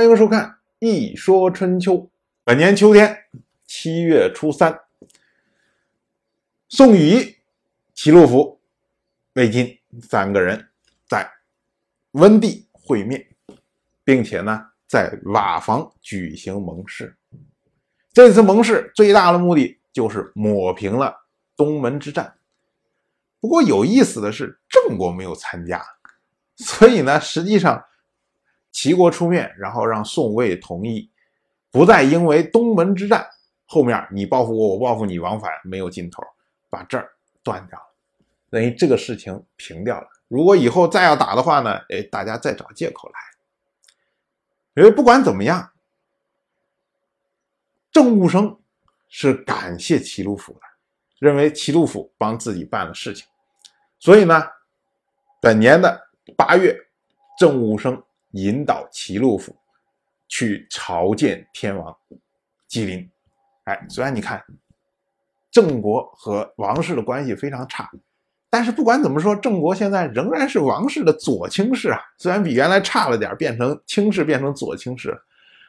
[0.00, 0.48] 欢迎收看
[0.78, 1.92] 《一说春秋》。
[2.42, 3.14] 本年秋天
[3.66, 4.80] 七月初三，
[6.70, 7.36] 宋禹、
[7.92, 8.58] 齐鲁府、
[9.34, 10.70] 魏晋三个人
[11.06, 11.30] 在
[12.12, 13.22] 温地会面，
[14.02, 17.14] 并且呢，在瓦房举行盟誓。
[18.14, 21.14] 这次盟誓最大的目的就是抹平了
[21.54, 22.34] 东门之战。
[23.38, 25.84] 不过有意思的是，郑国没有参加，
[26.56, 27.84] 所以呢，实际上。
[28.72, 31.10] 齐国出面，然后让宋魏同意，
[31.70, 33.28] 不再因为东门之战
[33.66, 36.22] 后面你报复我，我报复你，往返没有尽头，
[36.68, 37.10] 把这儿
[37.42, 37.86] 断掉了，
[38.50, 40.06] 等于这个事情平掉了。
[40.28, 43.14] 如果以后再要打的话呢，哎，大家再找借口来。
[44.74, 45.72] 因为不管怎么样，
[47.90, 48.56] 郑务生
[49.08, 50.60] 是感谢齐鲁府的，
[51.18, 53.26] 认为齐鲁府帮自己办了事情，
[53.98, 54.44] 所以呢，
[55.40, 56.76] 本年的八月，
[57.36, 58.00] 郑务生。
[58.32, 59.56] 引导齐鲁府
[60.28, 61.96] 去朝见天王
[62.68, 63.10] 吉林。
[63.64, 64.42] 哎，虽然你看
[65.50, 67.90] 郑国和王室的关系非常差，
[68.48, 72.00] 但是不管怎么说，郑国现在仍然是王室的左卿氏啊。
[72.18, 75.20] 虽然比原来差了点，变成卿氏变成左卿氏，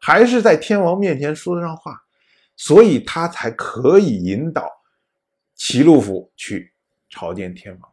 [0.00, 2.02] 还是在天王面前说得上话，
[2.56, 4.70] 所以他才可以引导
[5.54, 6.72] 齐鲁府去
[7.08, 7.92] 朝见天王。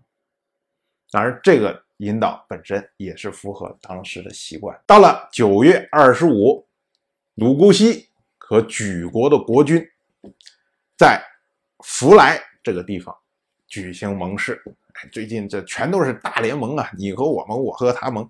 [1.09, 1.83] 当然，这个。
[2.01, 4.75] 引导本身也是符合当时的习惯。
[4.87, 6.65] 到了九月二十五，
[7.35, 9.87] 鲁姑息和举国的国君
[10.97, 11.23] 在
[11.83, 13.15] 弗莱这个地方
[13.67, 14.59] 举行盟誓。
[14.93, 18.27] 哎，最近这全都是大联盟啊，你和我们，我和他盟。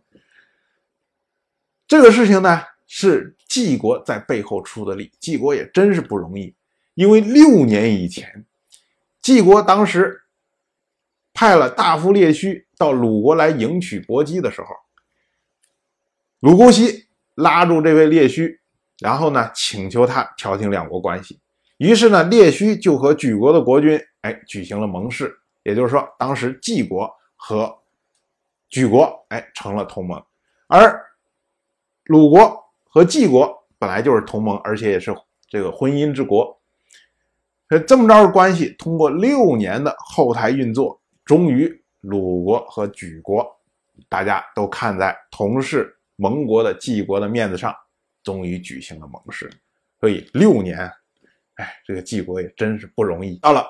[1.88, 5.09] 这个事情呢，是晋国在背后出的力。
[5.17, 6.53] 晋国也真是不容易，
[6.94, 8.45] 因为六年以前，
[9.22, 10.17] 晋国当时。
[11.42, 14.67] 派了大夫列须到鲁国来迎娶伯姬的时候，
[16.39, 18.59] 鲁姑息拉住这位列须，
[19.00, 21.39] 然后呢请求他调停两国关系。
[21.78, 27.75] 于是呢，列须就和举国的国君哎举行了盟誓，也就是说，当时晋国和
[28.69, 30.24] 举国哎成了同盟，
[30.68, 31.03] 而
[32.03, 32.56] 鲁国
[32.88, 35.12] 和晋国本来就是同盟，而且也是
[35.50, 36.62] 这个婚姻之国。
[37.88, 41.00] 这么着的关系，通过六年的后台运作。
[41.31, 43.50] 终于，鲁国和莒国，
[44.09, 47.74] 大家都看在同是盟国的晋国的面子上，
[48.22, 49.50] 终于举行了盟誓。
[50.02, 50.78] 所以六年，
[51.53, 53.38] 哎，这个晋国也真是不容易。
[53.38, 53.66] 到了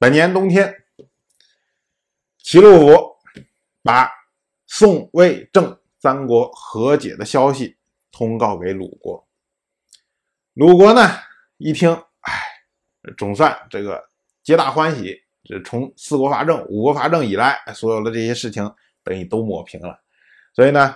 [0.00, 0.74] 本年冬天，
[2.38, 3.16] 齐鲁府
[3.84, 4.10] 把
[4.66, 7.76] 宋、魏、郑三国和解的消息
[8.10, 9.24] 通告给鲁国。
[10.54, 11.08] 鲁国呢，
[11.58, 11.88] 一听，
[12.22, 12.32] 哎，
[13.16, 14.04] 总算这个
[14.42, 15.22] 皆大欢喜。
[15.48, 18.70] 这从四国伐郑、五国伐郑以来，所有的这些事情
[19.02, 19.98] 等于都抹平了。
[20.52, 20.94] 所以呢，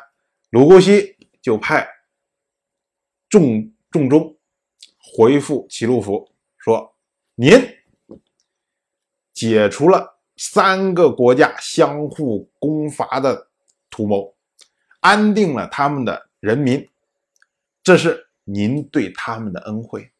[0.51, 1.89] 鲁姑息就派
[3.31, 4.37] 仲仲中
[4.99, 6.95] 回复齐鲁府说
[7.35, 7.51] ：“您
[9.33, 13.49] 解除了三个国家相互攻伐的
[13.89, 14.37] 图谋，
[15.01, 16.87] 安定了他们的人民，
[17.83, 20.13] 这是您对他们的恩惠。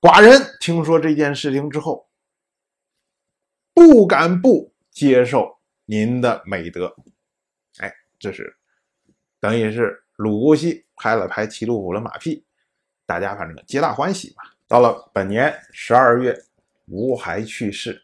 [0.00, 2.08] 寡人听说这件事情之后。”
[3.74, 6.94] 不敢不接受您的美德，
[7.78, 8.54] 哎，这是
[9.40, 12.44] 等于是鲁姑息拍了拍齐鲁府的马屁，
[13.06, 14.44] 大家反正皆大欢喜嘛。
[14.68, 16.38] 到了本年十二月，
[16.86, 18.02] 吴还去世，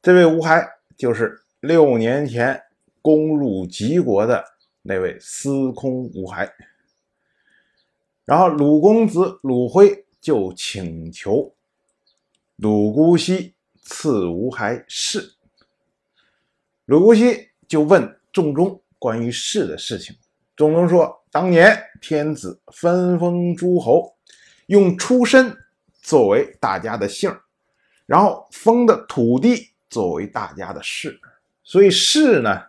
[0.00, 0.66] 这位吴还
[0.96, 2.62] 就是六年前
[3.02, 4.44] 攻入齐国的
[4.82, 6.52] 那位司空吴还。
[8.24, 11.54] 然后鲁公子鲁辉就请求
[12.56, 13.55] 鲁姑息。
[13.86, 15.32] 赐吴还氏，
[16.86, 20.16] 鲁姑息就问仲中关于氏的事情。
[20.56, 24.12] 仲中说，当年天子分封诸侯，
[24.66, 25.56] 用出身
[26.02, 27.32] 作为大家的姓
[28.06, 31.16] 然后封的土地作为大家的氏，
[31.62, 32.60] 所以氏呢，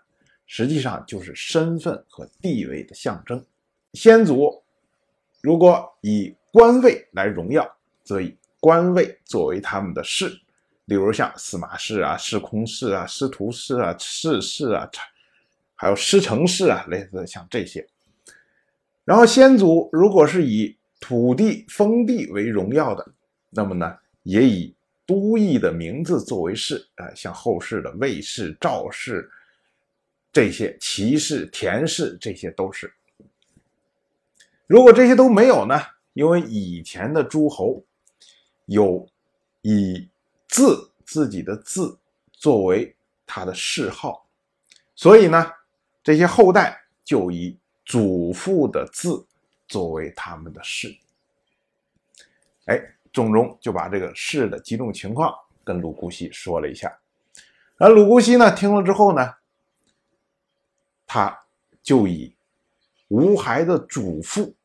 [0.45, 3.44] 实际上就是身份和地位的象征。
[3.94, 4.63] 先祖
[5.41, 7.67] 如果以官位来荣耀，
[8.03, 10.40] 则以官位作为他们的氏。
[10.87, 14.89] 比如像司马氏啊、司空氏啊、司徒氏啊、氏氏啊，
[15.75, 17.85] 还有师承氏啊，类似像这些。
[19.03, 23.05] 然后先祖如果是以土地封地为荣耀的，
[23.49, 24.73] 那么呢，也以
[25.05, 29.29] 都邑的名字作为氏啊，像后世的魏氏、赵氏
[30.31, 32.90] 这些，齐氏、田氏这些都是。
[34.67, 35.78] 如果这些都没有呢？
[36.13, 37.83] 因为以前的诸侯
[38.67, 39.05] 有
[39.63, 40.07] 以。
[40.57, 41.95] 字自己的字
[42.31, 42.95] 作为
[43.27, 44.25] 他的谥号，
[44.95, 45.51] 所以呢，
[46.01, 47.55] 这些后代就以
[47.85, 49.23] 祖父的字
[49.67, 50.99] 作为他们的谥。
[52.65, 52.81] 哎，
[53.13, 55.31] 仲中就把这个士的几种情况
[55.63, 56.91] 跟鲁姑息说了一下。
[57.77, 59.31] 而鲁姑息呢，听了之后呢，
[61.05, 61.39] 他
[61.83, 62.35] 就以
[63.09, 64.55] 吴孩的祖父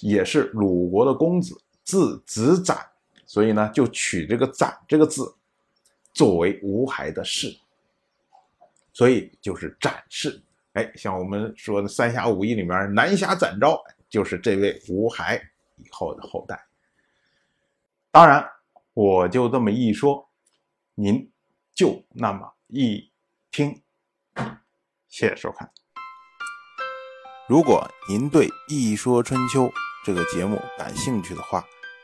[0.00, 2.91] 也是鲁国的公子，字子展，
[3.32, 5.34] 所以呢，就取这个“展”这个字
[6.12, 7.50] 作为吴海的氏，
[8.92, 10.38] 所以就是展氏。
[10.74, 15.42] 哎，像我们说的《三侠五义》里面，南侠展昭就是这位吴海
[15.76, 16.62] 以后的后代。
[18.10, 18.46] 当然，
[18.92, 20.28] 我就这么一说，
[20.94, 21.32] 您
[21.72, 23.10] 就那么一
[23.50, 23.80] 听。
[25.08, 25.70] 谢谢收看。
[27.48, 29.68] 如果您对《一说春秋》
[30.04, 31.64] 这个节目感兴趣的话，